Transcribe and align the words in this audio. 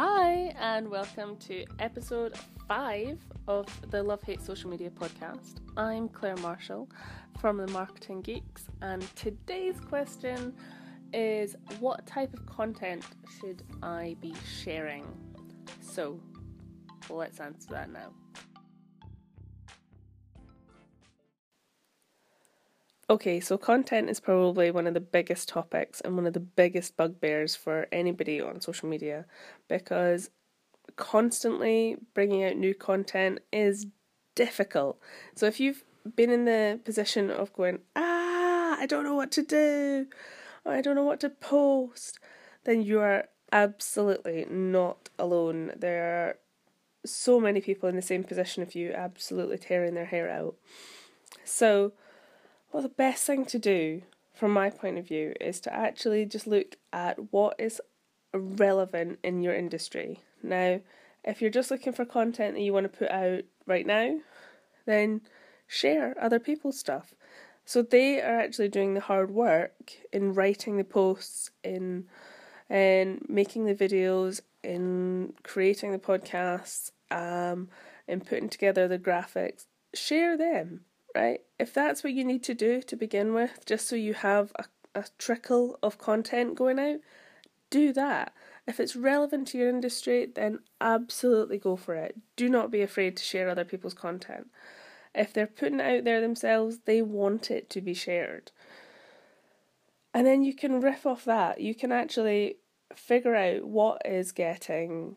Hi, 0.00 0.54
and 0.60 0.88
welcome 0.88 1.36
to 1.38 1.64
episode 1.80 2.36
five 2.68 3.18
of 3.48 3.66
the 3.90 4.00
Love 4.00 4.22
Hate 4.22 4.40
Social 4.40 4.70
Media 4.70 4.90
podcast. 4.90 5.54
I'm 5.76 6.08
Claire 6.08 6.36
Marshall 6.36 6.88
from 7.40 7.56
the 7.56 7.66
Marketing 7.72 8.20
Geeks, 8.20 8.66
and 8.80 9.02
today's 9.16 9.80
question 9.80 10.54
is 11.12 11.56
what 11.80 12.06
type 12.06 12.32
of 12.32 12.46
content 12.46 13.02
should 13.40 13.64
I 13.82 14.14
be 14.20 14.36
sharing? 14.46 15.04
So, 15.80 16.20
let's 17.10 17.40
answer 17.40 17.70
that 17.72 17.90
now. 17.90 18.12
Okay, 23.10 23.40
so 23.40 23.56
content 23.56 24.10
is 24.10 24.20
probably 24.20 24.70
one 24.70 24.86
of 24.86 24.92
the 24.92 25.00
biggest 25.00 25.48
topics 25.48 26.02
and 26.02 26.14
one 26.14 26.26
of 26.26 26.34
the 26.34 26.40
biggest 26.40 26.94
bugbears 26.94 27.56
for 27.56 27.86
anybody 27.90 28.38
on 28.38 28.60
social 28.60 28.86
media 28.86 29.24
because 29.66 30.28
constantly 30.96 31.96
bringing 32.12 32.44
out 32.44 32.56
new 32.56 32.74
content 32.74 33.38
is 33.50 33.86
difficult. 34.34 35.00
So 35.34 35.46
if 35.46 35.58
you've 35.58 35.84
been 36.16 36.28
in 36.28 36.44
the 36.44 36.80
position 36.84 37.30
of 37.30 37.50
going, 37.54 37.78
ah, 37.96 38.76
I 38.78 38.84
don't 38.84 39.04
know 39.04 39.14
what 39.14 39.32
to 39.32 39.42
do, 39.42 40.06
I 40.66 40.82
don't 40.82 40.94
know 40.94 41.04
what 41.04 41.20
to 41.20 41.30
post, 41.30 42.18
then 42.64 42.82
you 42.82 43.00
are 43.00 43.28
absolutely 43.50 44.44
not 44.50 45.08
alone. 45.18 45.72
There 45.74 46.04
are 46.04 46.36
so 47.06 47.40
many 47.40 47.62
people 47.62 47.88
in 47.88 47.96
the 47.96 48.02
same 48.02 48.22
position 48.22 48.62
of 48.62 48.74
you, 48.74 48.92
absolutely 48.92 49.56
tearing 49.56 49.94
their 49.94 50.04
hair 50.04 50.28
out. 50.28 50.56
So, 51.42 51.92
well, 52.72 52.82
the 52.82 52.88
best 52.88 53.24
thing 53.24 53.44
to 53.46 53.58
do, 53.58 54.02
from 54.34 54.52
my 54.52 54.70
point 54.70 54.98
of 54.98 55.08
view, 55.08 55.34
is 55.40 55.60
to 55.60 55.74
actually 55.74 56.26
just 56.26 56.46
look 56.46 56.76
at 56.92 57.32
what 57.32 57.58
is 57.58 57.80
relevant 58.32 59.18
in 59.22 59.42
your 59.42 59.54
industry. 59.54 60.20
Now, 60.42 60.80
if 61.24 61.40
you're 61.40 61.50
just 61.50 61.70
looking 61.70 61.92
for 61.92 62.04
content 62.04 62.54
that 62.54 62.60
you 62.60 62.72
want 62.72 62.90
to 62.90 62.98
put 62.98 63.10
out 63.10 63.44
right 63.66 63.86
now, 63.86 64.18
then 64.86 65.22
share 65.66 66.14
other 66.20 66.38
people's 66.38 66.78
stuff. 66.78 67.14
So 67.64 67.82
they 67.82 68.20
are 68.22 68.38
actually 68.38 68.68
doing 68.68 68.94
the 68.94 69.00
hard 69.00 69.30
work 69.30 69.92
in 70.12 70.32
writing 70.32 70.76
the 70.76 70.84
posts, 70.84 71.50
in 71.62 72.06
in 72.70 73.24
making 73.28 73.64
the 73.64 73.74
videos, 73.74 74.40
in 74.62 75.34
creating 75.42 75.92
the 75.92 75.98
podcasts, 75.98 76.92
um, 77.10 77.68
in 78.06 78.20
putting 78.20 78.48
together 78.48 78.88
the 78.88 78.98
graphics. 78.98 79.66
Share 79.94 80.36
them 80.36 80.82
right? 81.14 81.40
If 81.58 81.74
that's 81.74 82.04
what 82.04 82.12
you 82.12 82.24
need 82.24 82.42
to 82.44 82.54
do 82.54 82.82
to 82.82 82.96
begin 82.96 83.34
with, 83.34 83.64
just 83.66 83.88
so 83.88 83.96
you 83.96 84.14
have 84.14 84.52
a, 84.56 84.64
a 84.94 85.04
trickle 85.18 85.78
of 85.82 85.98
content 85.98 86.54
going 86.54 86.78
out, 86.78 87.00
do 87.70 87.92
that. 87.92 88.32
If 88.66 88.80
it's 88.80 88.96
relevant 88.96 89.48
to 89.48 89.58
your 89.58 89.68
industry, 89.68 90.26
then 90.32 90.60
absolutely 90.80 91.58
go 91.58 91.76
for 91.76 91.94
it. 91.94 92.16
Do 92.36 92.48
not 92.48 92.70
be 92.70 92.82
afraid 92.82 93.16
to 93.16 93.24
share 93.24 93.48
other 93.48 93.64
people's 93.64 93.94
content. 93.94 94.48
If 95.14 95.32
they're 95.32 95.46
putting 95.46 95.80
it 95.80 95.98
out 95.98 96.04
there 96.04 96.20
themselves, 96.20 96.80
they 96.84 97.02
want 97.02 97.50
it 97.50 97.70
to 97.70 97.80
be 97.80 97.94
shared. 97.94 98.52
And 100.12 100.26
then 100.26 100.42
you 100.42 100.54
can 100.54 100.80
riff 100.80 101.06
off 101.06 101.24
that. 101.24 101.60
You 101.60 101.74
can 101.74 101.92
actually 101.92 102.56
figure 102.94 103.34
out 103.34 103.64
what 103.64 104.02
is 104.04 104.32
getting 104.32 105.16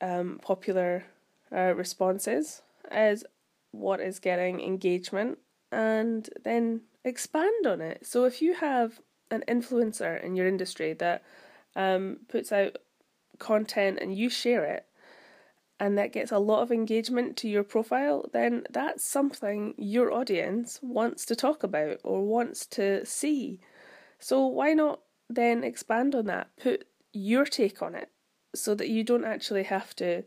um, 0.00 0.38
popular 0.42 1.04
uh, 1.52 1.74
responses 1.74 2.62
as 2.90 3.24
what 3.72 4.00
is 4.00 4.18
getting 4.18 4.60
engagement 4.60 5.38
and 5.72 6.28
then 6.44 6.82
expand 7.04 7.66
on 7.66 7.80
it. 7.80 8.06
So 8.06 8.24
if 8.24 8.42
you 8.42 8.54
have 8.54 9.00
an 9.30 9.44
influencer 9.48 10.22
in 10.22 10.36
your 10.36 10.48
industry 10.48 10.92
that 10.94 11.22
um, 11.76 12.18
puts 12.28 12.52
out 12.52 12.78
content 13.38 13.98
and 14.00 14.14
you 14.14 14.28
share 14.28 14.64
it 14.64 14.86
and 15.78 15.96
that 15.96 16.12
gets 16.12 16.30
a 16.30 16.38
lot 16.38 16.62
of 16.62 16.70
engagement 16.70 17.36
to 17.38 17.48
your 17.48 17.64
profile, 17.64 18.28
then 18.32 18.64
that's 18.70 19.02
something 19.02 19.74
your 19.78 20.12
audience 20.12 20.78
wants 20.82 21.24
to 21.26 21.34
talk 21.34 21.62
about 21.62 21.98
or 22.04 22.22
wants 22.22 22.66
to 22.66 23.04
see. 23.06 23.60
So 24.18 24.46
why 24.46 24.74
not 24.74 25.00
then 25.28 25.64
expand 25.64 26.14
on 26.14 26.26
that? 26.26 26.48
Put 26.60 26.84
your 27.12 27.46
take 27.46 27.80
on 27.80 27.94
it 27.94 28.10
so 28.54 28.74
that 28.74 28.90
you 28.90 29.02
don't 29.02 29.24
actually 29.24 29.62
have 29.62 29.96
to 29.96 30.24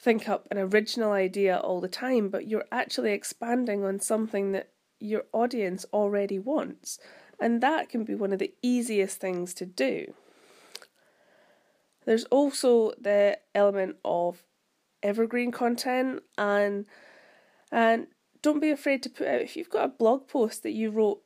think 0.00 0.28
up 0.28 0.48
an 0.50 0.58
original 0.58 1.12
idea 1.12 1.58
all 1.58 1.80
the 1.80 1.88
time, 1.88 2.30
but 2.30 2.48
you're 2.48 2.64
actually 2.72 3.12
expanding 3.12 3.84
on 3.84 4.00
something 4.00 4.52
that 4.52 4.70
your 4.98 5.24
audience 5.32 5.84
already 5.92 6.38
wants. 6.38 6.98
And 7.38 7.62
that 7.62 7.88
can 7.88 8.04
be 8.04 8.14
one 8.14 8.32
of 8.32 8.38
the 8.38 8.54
easiest 8.62 9.20
things 9.20 9.52
to 9.54 9.66
do. 9.66 10.14
There's 12.06 12.24
also 12.24 12.92
the 12.98 13.38
element 13.54 13.96
of 14.04 14.42
evergreen 15.02 15.50
content 15.50 16.22
and 16.36 16.84
and 17.72 18.06
don't 18.42 18.60
be 18.60 18.70
afraid 18.70 19.02
to 19.02 19.08
put 19.08 19.26
out 19.26 19.40
if 19.40 19.56
you've 19.56 19.70
got 19.70 19.84
a 19.84 19.88
blog 19.88 20.28
post 20.28 20.62
that 20.62 20.72
you 20.72 20.90
wrote 20.90 21.22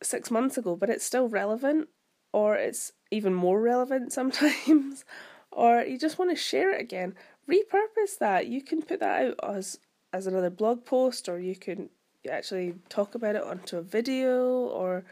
six 0.00 0.30
months 0.30 0.56
ago 0.56 0.76
but 0.76 0.88
it's 0.88 1.04
still 1.04 1.28
relevant 1.28 1.88
or 2.32 2.54
it's 2.54 2.92
even 3.10 3.34
more 3.34 3.60
relevant 3.60 4.12
sometimes 4.12 5.04
or 5.50 5.82
you 5.82 5.98
just 5.98 6.18
want 6.18 6.30
to 6.30 6.36
share 6.36 6.72
it 6.72 6.80
again 6.80 7.14
repurpose 7.50 8.18
that. 8.18 8.46
You 8.46 8.62
can 8.62 8.82
put 8.82 9.00
that 9.00 9.26
out 9.26 9.56
as 9.56 9.78
as 10.12 10.26
another 10.26 10.50
blog 10.50 10.84
post, 10.84 11.28
or 11.28 11.38
you 11.38 11.56
can 11.56 11.88
actually 12.30 12.74
talk 12.88 13.14
about 13.14 13.36
it 13.36 13.42
onto 13.44 13.76
a 13.76 13.82
video, 13.82 14.44
or 14.44 15.04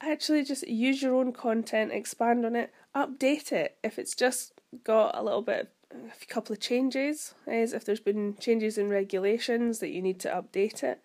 actually 0.00 0.44
just 0.44 0.66
use 0.68 1.02
your 1.02 1.14
own 1.14 1.32
content, 1.32 1.92
expand 1.92 2.44
on 2.44 2.54
it, 2.54 2.72
update 2.94 3.52
it. 3.52 3.76
If 3.82 3.98
it's 3.98 4.14
just 4.14 4.52
got 4.84 5.16
a 5.16 5.22
little 5.22 5.42
bit, 5.42 5.72
a 5.92 6.26
couple 6.26 6.52
of 6.52 6.60
changes, 6.60 7.34
as 7.46 7.72
if 7.72 7.84
there's 7.84 8.00
been 8.00 8.36
changes 8.38 8.78
in 8.78 8.88
regulations 8.90 9.78
that 9.78 9.90
you 9.90 10.02
need 10.02 10.20
to 10.20 10.28
update 10.28 10.82
it, 10.82 11.00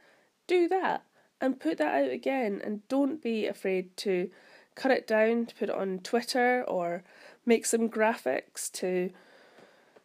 do 0.47 0.67
that 0.67 1.03
and 1.39 1.59
put 1.59 1.77
that 1.77 2.03
out 2.03 2.11
again. 2.11 2.61
And 2.63 2.87
don't 2.87 3.21
be 3.21 3.47
afraid 3.47 3.95
to 3.97 4.29
cut 4.75 4.91
it 4.91 5.07
down, 5.07 5.45
to 5.47 5.55
put 5.55 5.69
it 5.69 5.75
on 5.75 5.99
Twitter 5.99 6.63
or 6.67 7.03
make 7.45 7.65
some 7.65 7.89
graphics 7.89 8.71
to 8.73 9.11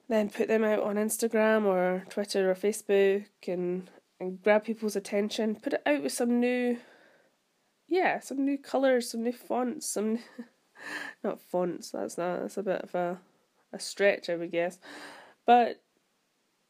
then 0.09 0.31
put 0.31 0.49
them 0.49 0.65
out 0.65 0.81
on 0.81 0.97
Instagram 0.97 1.65
or 1.65 2.05
Twitter 2.09 2.51
or 2.51 2.55
Facebook 2.55 3.27
and 3.47 3.91
and 4.21 4.43
grab 4.43 4.65
people's 4.65 4.97
attention. 4.97 5.55
Put 5.55 5.75
it 5.75 5.83
out 5.87 6.03
with 6.03 6.13
some 6.13 6.41
new, 6.41 6.79
yeah, 7.87 8.19
some 8.19 8.45
new 8.45 8.59
colours, 8.59 9.11
some 9.11 9.23
new 9.23 9.33
fonts, 9.33 9.89
some 9.89 10.19
not 11.25 11.41
fonts. 11.41 11.91
That's 11.91 12.19
not 12.19 12.41
that's 12.41 12.57
a 12.57 12.63
bit 12.63 12.83
of 12.83 12.95
a 12.95 13.19
a 13.73 13.79
stretch, 13.79 14.31
I 14.31 14.37
would 14.37 14.51
guess, 14.51 14.79
but 15.47 15.83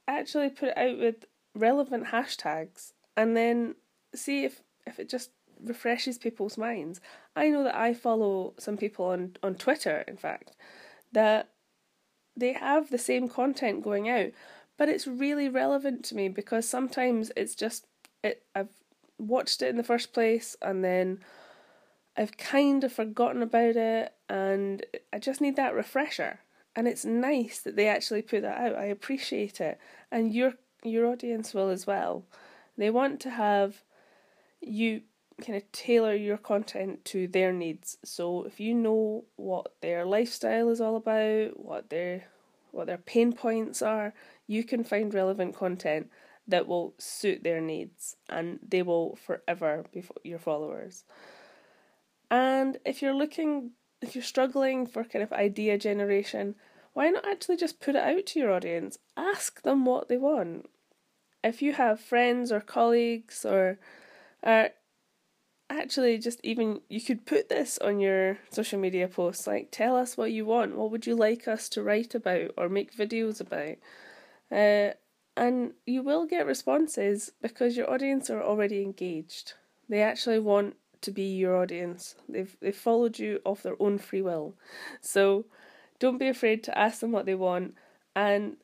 actually 0.09 0.50
put 0.50 0.71
it 0.71 0.78
out 0.78 0.98
with 0.98 1.27
relevant 1.54 2.06
hashtags 2.06 2.93
and 3.16 3.37
then 3.37 3.77
see 4.15 4.44
if 4.44 4.62
if 4.87 4.98
it 4.98 5.09
just 5.09 5.31
refreshes 5.62 6.19
people's 6.19 6.59
minds. 6.59 7.00
I 7.37 7.48
know 7.50 7.65
that 7.65 7.77
I 7.77 7.94
follow 7.94 8.54
some 8.59 8.77
people 8.77 9.06
on 9.06 9.37
on 9.43 9.54
Twitter, 9.54 10.04
in 10.09 10.16
fact, 10.16 10.56
that 11.12 11.50
they 12.38 12.53
have 12.53 12.91
the 12.91 12.99
same 12.99 13.28
content 13.28 13.82
going 13.82 14.09
out, 14.09 14.31
but 14.76 14.88
it's 14.88 15.06
really 15.06 15.49
relevant 15.49 16.04
to 16.06 16.15
me 16.15 16.28
because 16.28 16.69
sometimes 16.69 17.32
it's 17.37 17.54
just 17.54 17.87
it 18.22 18.43
I've 18.54 18.69
watched 19.19 19.62
it 19.62 19.69
in 19.69 19.76
the 19.76 19.82
first 19.82 20.12
place 20.12 20.56
and 20.62 20.84
then 20.84 21.21
I've 22.16 22.37
kind 22.37 22.82
of 22.84 22.93
forgotten 22.93 23.43
about 23.43 23.77
it 23.77 24.12
and 24.28 24.84
I 25.12 25.19
just 25.19 25.41
need 25.41 25.56
that 25.56 25.75
refresher. 25.75 26.41
And 26.75 26.87
it's 26.87 27.04
nice 27.04 27.60
that 27.60 27.77
they 27.77 27.88
actually 27.88 28.22
put 28.22 28.43
that 28.43 28.59
out. 28.59 28.77
I 28.77 28.84
appreciate 28.84 29.60
it. 29.60 29.78
And 30.12 30.32
your 30.32 30.54
your 30.84 31.06
audience 31.06 31.53
will 31.53 31.71
as 31.71 31.87
well. 31.87 32.25
They 32.77 32.91
want 32.91 33.21
to 33.21 33.31
have 33.31 33.82
you 34.60 35.03
kind 35.44 35.56
of 35.56 35.71
tailor 35.72 36.15
your 36.15 36.37
content 36.37 37.04
to 37.06 37.28
their 37.28 37.53
needs. 37.53 37.99
So 38.04 38.44
if 38.44 38.59
you 38.60 38.75
know 38.75 39.25
what 39.37 39.72
their 39.81 40.04
lifestyle 40.04 40.69
is 40.71 40.81
all 40.81 40.97
about, 40.97 41.59
what 41.59 41.91
their 41.91 42.24
what 42.71 42.86
their 42.86 42.98
pain 42.98 43.33
points 43.33 43.80
are, 43.80 44.13
you 44.47 44.63
can 44.63 44.84
find 44.84 45.15
relevant 45.15 45.57
content 45.57 46.10
that 46.47 46.66
will 46.66 46.95
suit 46.98 47.42
their 47.42 47.60
needs 47.60 48.16
and 48.28 48.59
they 48.66 48.83
will 48.83 49.16
forever 49.16 49.84
be 49.92 50.04
your 50.22 50.39
followers. 50.39 51.04
And 52.30 52.78
if 52.84 53.01
you're 53.01 53.15
looking 53.15 53.72
if 54.01 54.15
you're 54.15 54.24
struggling 54.24 54.86
for 54.86 55.04
kind 55.04 55.22
of 55.22 55.33
idea 55.33 55.78
generation, 55.78 56.54
why 56.92 57.09
not 57.10 57.27
actually 57.27 57.57
just 57.57 57.80
put 57.80 57.97
it 57.97 58.03
out 58.03 58.27
to 58.27 58.39
your 58.39 58.53
audience? 58.53 58.98
Ask 59.16 59.63
them 59.63 59.84
what 59.84 60.09
they 60.09 60.16
want. 60.16 60.68
If 61.42 61.63
you 61.63 61.72
have 61.74 62.01
friends 62.01 62.51
or 62.51 62.60
colleagues 62.60 63.45
or 63.45 63.78
uh, 64.42 64.68
actually 65.70 66.18
just 66.18 66.41
even 66.42 66.80
you 66.88 67.00
could 67.00 67.26
put 67.26 67.48
this 67.48 67.78
on 67.78 68.00
your 68.00 68.38
social 68.50 68.78
media 68.78 69.06
posts 69.06 69.47
like 69.47 69.68
tell 69.70 69.97
us 69.97 70.16
what 70.16 70.32
you 70.32 70.44
want 70.44 70.76
what 70.76 70.91
would 70.91 71.06
you 71.06 71.15
like 71.15 71.47
us 71.47 71.68
to 71.68 71.82
write 71.82 72.15
about 72.15 72.50
or 72.56 72.68
make 72.68 72.97
videos 72.97 73.41
about 73.41 73.76
uh, 74.50 74.94
and 75.36 75.72
you 75.86 76.03
will 76.03 76.26
get 76.26 76.47
responses 76.47 77.32
because 77.42 77.76
your 77.76 77.91
audience 77.91 78.30
are 78.30 78.42
already 78.42 78.82
engaged 78.82 79.54
they 79.88 80.03
actually 80.03 80.38
want 80.38 80.74
to 81.00 81.10
be 81.10 81.36
your 81.36 81.56
audience 81.56 82.16
they've 82.28 82.56
they've 82.60 82.74
followed 82.76 83.18
you 83.18 83.41
of 83.44 83.62
their 83.62 83.76
own 83.80 83.98
free 83.98 84.22
will 84.22 84.54
so 85.00 85.44
Don't 85.98 86.18
be 86.18 86.28
afraid 86.28 86.62
to 86.65 86.78
ask 86.78 87.00
them 87.00 87.12
what 87.12 87.26
they 87.26 87.34
want 87.34 87.74
and 88.15 88.56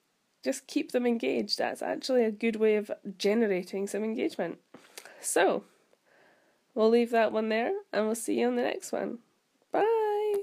just 0.44 0.66
keep 0.66 0.92
them 0.92 1.06
engaged. 1.06 1.58
That's 1.58 1.82
actually 1.82 2.24
a 2.24 2.30
good 2.30 2.56
way 2.56 2.76
of 2.76 2.90
generating 3.18 3.86
some 3.86 4.04
engagement. 4.04 4.58
So, 5.20 5.64
we'll 6.74 6.90
leave 6.90 7.10
that 7.10 7.32
one 7.32 7.48
there 7.48 7.72
and 7.92 8.06
we'll 8.06 8.14
see 8.14 8.40
you 8.40 8.48
on 8.48 8.56
the 8.56 8.62
next 8.62 8.92
one. 8.92 9.18
Bye. 9.72 10.42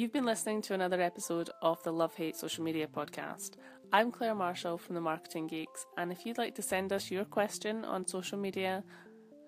You've 0.00 0.12
been 0.12 0.24
listening 0.24 0.62
to 0.62 0.72
another 0.72 1.02
episode 1.02 1.50
of 1.60 1.82
the 1.82 1.92
Love 1.92 2.14
Hate 2.14 2.34
Social 2.34 2.64
Media 2.64 2.86
podcast. 2.86 3.56
I'm 3.92 4.10
Claire 4.10 4.34
Marshall 4.34 4.78
from 4.78 4.94
the 4.94 5.00
Marketing 5.00 5.46
Geeks, 5.46 5.84
and 5.98 6.10
if 6.10 6.24
you'd 6.24 6.38
like 6.38 6.54
to 6.54 6.62
send 6.62 6.90
us 6.90 7.10
your 7.10 7.26
question 7.26 7.84
on 7.84 8.06
social 8.06 8.38
media, 8.38 8.82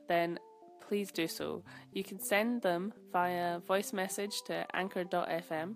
then 0.09 0.39
please 0.88 1.11
do 1.11 1.26
so. 1.26 1.64
You 1.93 2.05
can 2.05 2.20
send 2.20 2.62
them 2.62 2.93
via 3.12 3.58
voice 3.61 3.93
message 3.93 4.43
to 4.46 4.64
anchor.fm 4.75 5.75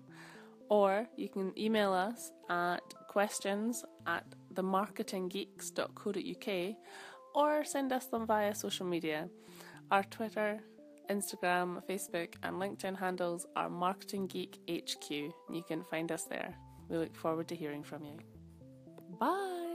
or 0.69 1.07
you 1.15 1.29
can 1.29 1.53
email 1.57 1.93
us 1.93 2.33
at 2.49 2.81
questions 3.07 3.85
at 4.05 4.25
themarketinggeeks.co.uk 4.53 6.75
or 7.35 7.63
send 7.63 7.93
us 7.93 8.07
them 8.07 8.25
via 8.25 8.55
social 8.55 8.85
media. 8.85 9.29
Our 9.91 10.03
Twitter, 10.03 10.59
Instagram, 11.09 11.81
Facebook, 11.87 12.33
and 12.43 12.57
LinkedIn 12.57 12.97
handles 12.97 13.45
are 13.55 13.69
Marketing 13.69 14.27
Geek 14.27 14.57
HQ. 14.69 15.09
You 15.09 15.63
can 15.67 15.83
find 15.83 16.11
us 16.11 16.23
there. 16.23 16.53
We 16.89 16.97
look 16.97 17.15
forward 17.15 17.47
to 17.49 17.55
hearing 17.55 17.83
from 17.83 18.03
you. 18.03 18.17
Bye. 19.19 19.66